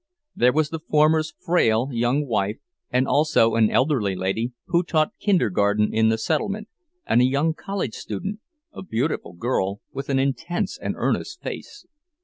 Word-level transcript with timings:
There 0.35 0.51
was 0.51 0.69
the 0.71 0.79
former's 0.79 1.35
frail 1.45 1.89
young 1.91 2.25
wife, 2.25 2.57
and 2.89 3.07
also 3.07 3.53
an 3.53 3.69
elderly 3.69 4.15
lady, 4.15 4.51
who 4.65 4.81
taught 4.81 5.13
kindergarten 5.19 5.93
in 5.93 6.09
the 6.09 6.17
settlement, 6.17 6.69
and 7.05 7.21
a 7.21 7.23
young 7.23 7.53
college 7.53 7.93
student, 7.93 8.39
a 8.73 8.81
beautiful 8.81 9.33
girl 9.33 9.81
with 9.93 10.09
an 10.09 10.17
intense 10.17 10.75
and 10.79 10.95
earnest 10.97 11.43
face. 11.43 11.85